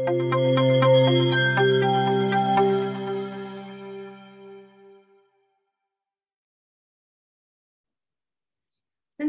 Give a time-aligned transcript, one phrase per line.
[0.00, 0.08] Xin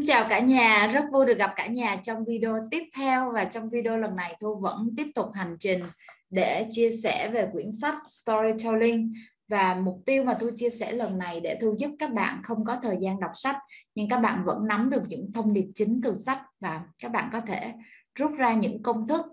[0.06, 3.70] chào cả nhà, rất vui được gặp cả nhà trong video tiếp theo và trong
[3.70, 5.84] video lần này Thu vẫn tiếp tục hành trình
[6.30, 9.14] để chia sẻ về quyển sách Storytelling
[9.48, 12.66] và mục tiêu mà Thu chia sẻ lần này để Thu giúp các bạn không
[12.66, 13.58] có thời gian đọc sách
[13.96, 17.30] nhưng các bạn vẫn nắm được những thông điệp chính từ sách và các bạn
[17.34, 17.74] có thể
[18.16, 19.26] rút ra những công thức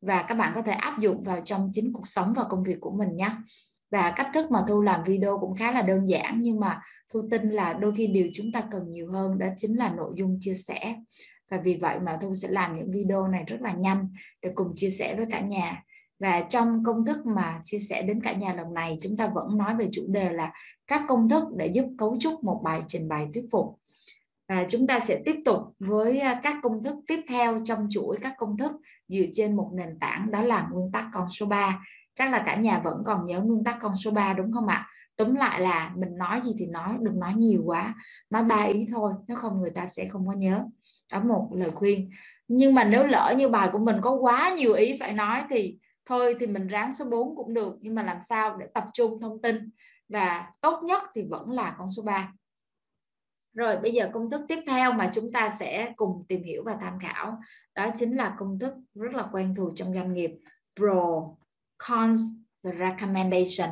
[0.00, 2.76] và các bạn có thể áp dụng vào trong chính cuộc sống và công việc
[2.80, 3.30] của mình nhé.
[3.90, 6.80] Và cách thức mà thu làm video cũng khá là đơn giản, nhưng mà
[7.12, 10.12] thu tin là đôi khi điều chúng ta cần nhiều hơn đó chính là nội
[10.16, 10.96] dung chia sẻ.
[11.50, 14.08] Và vì vậy mà thu sẽ làm những video này rất là nhanh
[14.42, 15.82] để cùng chia sẻ với cả nhà.
[16.18, 19.58] Và trong công thức mà chia sẻ đến cả nhà lần này, chúng ta vẫn
[19.58, 20.52] nói về chủ đề là
[20.86, 23.78] các công thức để giúp cấu trúc một bài trình bày thuyết phục
[24.48, 28.18] và chúng ta sẽ tiếp tục với à, các công thức tiếp theo trong chuỗi
[28.20, 28.72] các công thức
[29.08, 31.80] dựa trên một nền tảng, đó là nguyên tắc con số 3
[32.14, 34.88] chắc là cả nhà vẫn còn nhớ nguyên tắc con số 3 đúng không ạ?
[35.16, 37.94] Tóm lại là mình nói gì thì nói, đừng nói nhiều quá.
[38.30, 40.64] Nói ba ý thôi, nếu không người ta sẽ không có nhớ.
[41.12, 42.10] Đó một lời khuyên.
[42.48, 45.78] Nhưng mà nếu lỡ như bài của mình có quá nhiều ý phải nói thì
[46.06, 47.74] thôi, thì mình ráng số 4 cũng được.
[47.80, 49.70] Nhưng mà làm sao để tập trung thông tin
[50.08, 52.32] và tốt nhất thì vẫn là con số 3
[53.56, 56.76] rồi bây giờ công thức tiếp theo mà chúng ta sẽ cùng tìm hiểu và
[56.80, 57.38] tham khảo
[57.74, 60.30] đó chính là công thức rất là quen thuộc trong doanh nghiệp
[60.76, 61.22] pro
[61.88, 62.20] cons
[62.62, 63.70] và recommendation.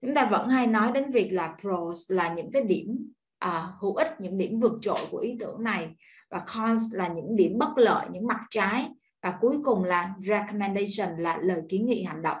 [0.00, 3.94] Chúng ta vẫn hay nói đến việc là pros là những cái điểm à, hữu
[3.94, 5.96] ích những điểm vượt trội của ý tưởng này
[6.30, 8.88] và cons là những điểm bất lợi những mặt trái
[9.22, 12.38] và cuối cùng là recommendation là lời kiến nghị hành động.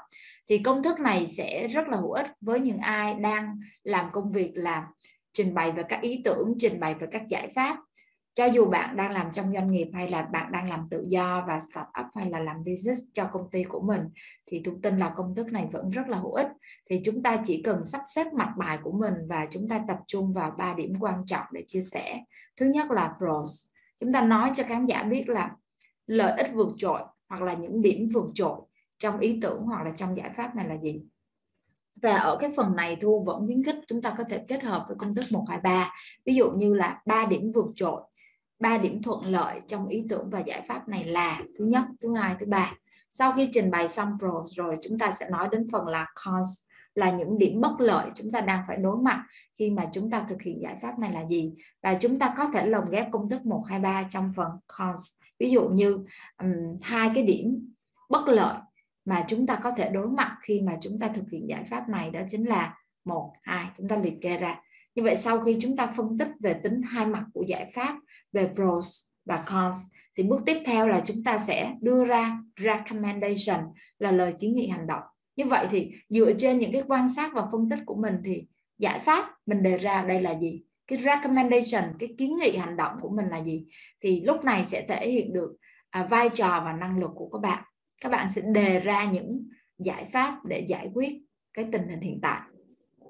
[0.48, 4.32] Thì công thức này sẽ rất là hữu ích với những ai đang làm công
[4.32, 4.86] việc là
[5.36, 7.76] trình bày về các ý tưởng, trình bày về các giải pháp.
[8.34, 11.44] Cho dù bạn đang làm trong doanh nghiệp hay là bạn đang làm tự do
[11.48, 14.00] và start up hay là làm business cho công ty của mình,
[14.46, 16.48] thì tôi tin là công thức này vẫn rất là hữu ích.
[16.90, 19.98] Thì chúng ta chỉ cần sắp xếp mặt bài của mình và chúng ta tập
[20.06, 22.20] trung vào ba điểm quan trọng để chia sẻ.
[22.56, 23.66] Thứ nhất là pros.
[24.00, 25.50] Chúng ta nói cho khán giả biết là
[26.06, 28.60] lợi ích vượt trội hoặc là những điểm vượt trội
[28.98, 31.02] trong ý tưởng hoặc là trong giải pháp này là gì
[32.02, 34.84] và ở cái phần này thu vẫn khuyến khích chúng ta có thể kết hợp
[34.88, 35.92] với công thức 123
[36.24, 38.00] ví dụ như là ba điểm vượt trội
[38.58, 42.14] ba điểm thuận lợi trong ý tưởng và giải pháp này là thứ nhất thứ
[42.14, 42.74] hai thứ ba.
[43.12, 46.50] Sau khi trình bày xong pros rồi chúng ta sẽ nói đến phần là cons
[46.94, 49.24] là những điểm bất lợi chúng ta đang phải đối mặt
[49.58, 51.52] khi mà chúng ta thực hiện giải pháp này là gì.
[51.82, 55.06] Và chúng ta có thể lồng ghép công thức 1 2 3 trong phần cons.
[55.38, 56.04] Ví dụ như
[56.42, 57.72] um, hai cái điểm
[58.10, 58.56] bất lợi
[59.06, 61.88] mà chúng ta có thể đối mặt khi mà chúng ta thực hiện giải pháp
[61.88, 62.74] này đó chính là
[63.04, 64.60] một, hai, chúng ta liệt kê ra.
[64.94, 67.98] Như vậy sau khi chúng ta phân tích về tính hai mặt của giải pháp,
[68.32, 69.78] về pros và cons,
[70.16, 73.60] thì bước tiếp theo là chúng ta sẽ đưa ra recommendation
[73.98, 75.02] là lời kiến nghị hành động.
[75.36, 78.46] Như vậy thì dựa trên những cái quan sát và phân tích của mình thì
[78.78, 80.62] giải pháp mình đề ra đây là gì?
[80.86, 83.66] Cái recommendation, cái kiến nghị hành động của mình là gì?
[84.00, 85.56] Thì lúc này sẽ thể hiện được
[85.90, 87.64] à, vai trò và năng lực của các bạn
[88.00, 89.48] các bạn sẽ đề ra những
[89.78, 92.40] giải pháp để giải quyết cái tình hình hiện tại.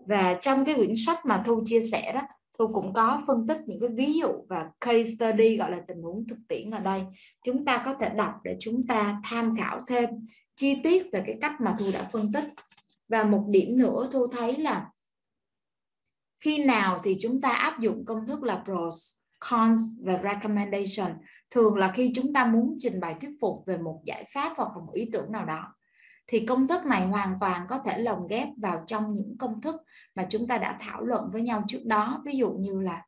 [0.07, 2.21] Và trong cái quyển sách mà thu chia sẻ đó,
[2.59, 6.03] thu cũng có phân tích những cái ví dụ và case study, gọi là tình
[6.03, 7.03] huống thực tiễn ở đây.
[7.45, 10.11] Chúng ta có thể đọc để chúng ta tham khảo thêm
[10.57, 12.45] chi tiết về cái cách mà thu đã phân tích.
[13.09, 14.91] Và một điểm nữa thu thấy là
[16.41, 21.19] khi nào thì chúng ta áp dụng công thức là pros cons và recommendation.
[21.51, 24.77] Thường là khi chúng ta muốn trình bày thuyết phục về một giải pháp hoặc
[24.77, 25.75] là một ý tưởng nào đó,
[26.27, 29.77] thì công thức này hoàn toàn có thể lồng ghép vào trong những công thức
[30.15, 32.23] mà chúng ta đã thảo luận với nhau trước đó.
[32.27, 33.03] Ví dụ như là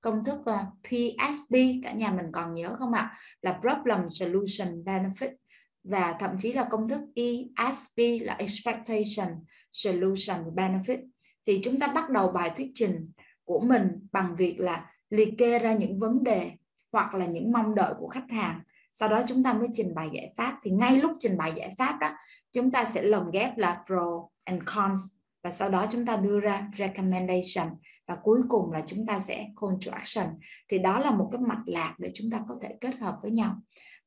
[0.00, 3.18] công thức ờ, PSB cả nhà mình còn nhớ không ạ?
[3.42, 5.34] Là problem solution benefit
[5.84, 9.28] và thậm chí là công thức ESB là expectation
[9.70, 10.98] solution benefit.
[11.46, 13.10] Thì chúng ta bắt đầu bài thuyết trình
[13.44, 16.50] của mình bằng việc là liệt kê ra những vấn đề
[16.92, 18.60] hoặc là những mong đợi của khách hàng.
[18.92, 20.58] Sau đó chúng ta mới trình bày giải pháp.
[20.62, 22.10] Thì ngay lúc trình bày giải pháp đó,
[22.52, 25.00] chúng ta sẽ lồng ghép là pro and cons.
[25.42, 27.68] Và sau đó chúng ta đưa ra recommendation.
[28.06, 30.26] Và cuối cùng là chúng ta sẽ call to action
[30.68, 33.30] thì đó là một cái mạch lạc để chúng ta có thể kết hợp với
[33.30, 33.56] nhau.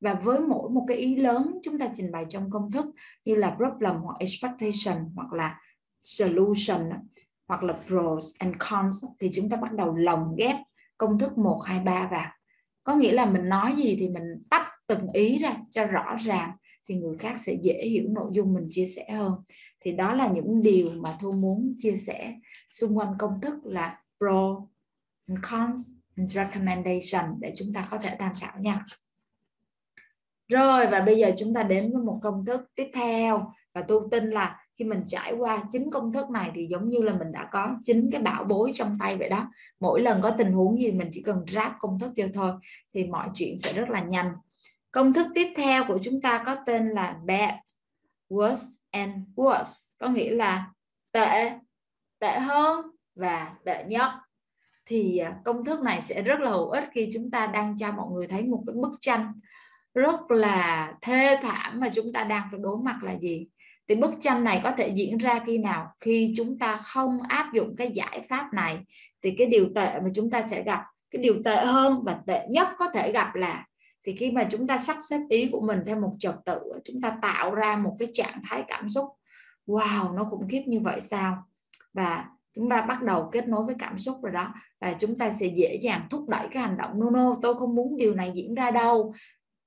[0.00, 2.86] Và với mỗi một cái ý lớn chúng ta trình bày trong công thức
[3.24, 5.60] như là problem hoặc expectation hoặc là
[6.02, 6.90] solution,
[7.48, 10.56] hoặc là pros and cons, thì chúng ta bắt đầu lồng ghép
[10.98, 12.32] công thức 1 2 3 vào.
[12.84, 16.50] Có nghĩa là mình nói gì thì mình tách từng ý ra cho rõ ràng
[16.88, 19.32] thì người khác sẽ dễ hiểu nội dung mình chia sẻ hơn.
[19.80, 22.34] Thì đó là những điều mà thu muốn chia sẻ
[22.70, 24.60] xung quanh công thức là pro
[25.28, 25.80] and cons
[26.16, 28.84] and recommendation để chúng ta có thể tham khảo nha.
[30.48, 34.02] Rồi, và bây giờ chúng ta đến với một công thức tiếp theo và tôi
[34.10, 37.32] tin là khi mình trải qua chính công thức này thì giống như là mình
[37.32, 39.50] đã có chính cái bảo bối trong tay vậy đó.
[39.80, 42.52] Mỗi lần có tình huống gì mình chỉ cần ráp công thức vô thôi
[42.94, 44.32] thì mọi chuyện sẽ rất là nhanh.
[44.90, 47.54] Công thức tiếp theo của chúng ta có tên là bad
[48.28, 50.72] worse and worse có nghĩa là
[51.12, 51.50] tệ
[52.18, 54.10] tệ hơn và tệ nhất.
[54.86, 57.92] Thì à, công thức này sẽ rất là hữu ích khi chúng ta đang cho
[57.92, 59.32] mọi người thấy một cái bức tranh
[59.94, 63.48] rất là thê thảm mà chúng ta đang phải đối mặt là gì?
[63.88, 65.86] Thì bức tranh này có thể diễn ra khi nào?
[66.00, 68.78] Khi chúng ta không áp dụng cái giải pháp này,
[69.22, 72.46] thì cái điều tệ mà chúng ta sẽ gặp, cái điều tệ hơn và tệ
[72.50, 73.64] nhất có thể gặp là,
[74.06, 77.00] thì khi mà chúng ta sắp xếp ý của mình theo một trật tự, chúng
[77.00, 79.04] ta tạo ra một cái trạng thái cảm xúc,
[79.66, 81.42] wow, nó khủng khiếp như vậy sao?
[81.92, 82.24] Và
[82.54, 85.46] chúng ta bắt đầu kết nối với cảm xúc rồi đó, và chúng ta sẽ
[85.46, 87.00] dễ dàng thúc đẩy cái hành động.
[87.00, 89.14] No no, tôi không muốn điều này diễn ra đâu.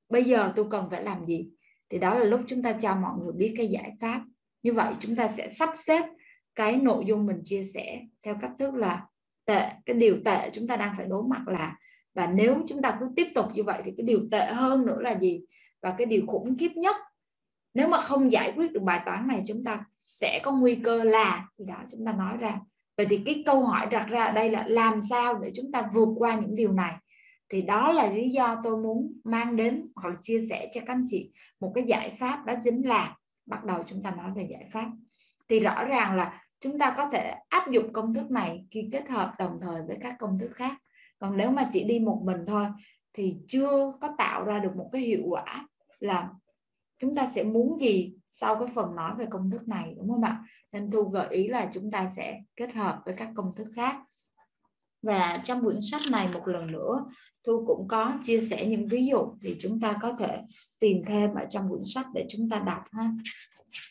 [0.09, 1.49] Bây giờ tôi cần phải làm gì?
[1.91, 4.21] Thì đó là lúc chúng ta cho mọi người biết cái giải pháp.
[4.63, 6.03] Như vậy chúng ta sẽ sắp xếp
[6.55, 9.05] cái nội dung mình chia sẻ theo cách thức là
[9.45, 11.75] tệ, cái điều tệ chúng ta đang phải đối mặt là,
[12.13, 14.97] và nếu chúng ta cứ tiếp tục như vậy thì cái điều tệ hơn nữa
[15.01, 15.41] là gì?
[15.81, 16.95] Và cái điều khủng khiếp nhất,
[17.73, 21.03] nếu mà không giải quyết được bài toán này chúng ta sẽ có nguy cơ
[21.03, 22.59] là, thì đó chúng ta nói ra.
[22.97, 25.89] Vậy thì cái câu hỏi đặt ra ở đây là làm sao để chúng ta
[25.93, 26.95] vượt qua những điều này?
[27.51, 30.93] Thì đó là lý do tôi muốn mang đến hoặc là chia sẻ cho các
[30.93, 33.15] anh chị một cái giải pháp đó chính là
[33.45, 34.91] bắt đầu chúng ta nói về giải pháp.
[35.49, 39.09] Thì rõ ràng là chúng ta có thể áp dụng công thức này khi kết
[39.09, 40.77] hợp đồng thời với các công thức khác.
[41.19, 42.65] Còn nếu mà chỉ đi một mình thôi
[43.13, 45.67] thì chưa có tạo ra được một cái hiệu quả
[45.99, 46.29] là
[46.99, 50.23] chúng ta sẽ muốn gì sau cái phần nói về công thức này, đúng không
[50.23, 50.43] ạ?
[50.71, 53.95] Nên thu gợi ý là chúng ta sẽ kết hợp với các công thức khác
[55.01, 57.05] và trong quyển sách này một lần nữa,
[57.47, 60.39] thu cũng có chia sẻ những ví dụ thì chúng ta có thể
[60.79, 63.11] tìm thêm ở trong quyển sách để chúng ta đọc ha.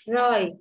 [0.07, 0.53] Rồi,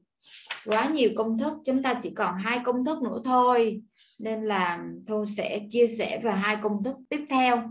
[0.66, 3.82] quá nhiều công thức, chúng ta chỉ còn hai công thức nữa thôi.
[4.20, 7.64] Nên là thu sẽ chia sẻ về hai công thức tiếp theo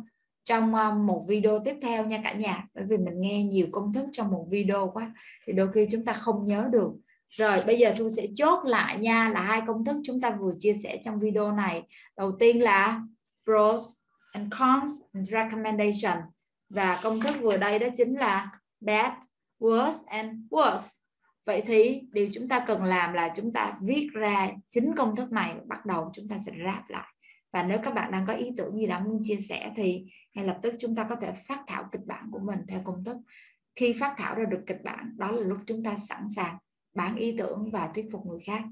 [0.44, 2.64] trong ờ, một video tiếp theo nha cả nhà.
[2.74, 5.14] Bởi vì mình nghe nhiều công thức trong một video quá,
[5.46, 6.90] thì đôi khi chúng ta không nhớ được
[7.30, 10.52] rồi bây giờ Thu sẽ chốt lại nha là hai công thức chúng ta vừa
[10.58, 11.82] chia sẻ trong video này.
[12.16, 13.00] Đầu tiên là
[13.44, 13.82] pros
[14.32, 16.18] and cons and recommendation
[16.68, 19.12] và công thức vừa đây đó chính là bad,
[19.60, 21.00] worse and worse.
[21.46, 25.32] Vậy thì điều chúng ta cần làm là chúng ta viết ra chính công thức
[25.32, 27.14] này bắt đầu chúng ta sẽ ráp lại.
[27.52, 30.04] Và nếu các bạn đang có ý tưởng gì đó muốn chia sẻ thì
[30.34, 33.04] ngay lập tức chúng ta có thể phát thảo kịch bản của mình theo công
[33.04, 33.16] thức.
[33.76, 36.58] Khi phát thảo ra được kịch bản, đó là lúc chúng ta sẵn sàng
[36.98, 38.62] bán ý tưởng và thuyết phục người khác.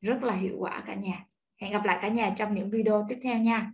[0.00, 1.24] Rất là hiệu quả cả nhà.
[1.60, 3.72] Hẹn gặp lại cả nhà trong những video tiếp theo nha.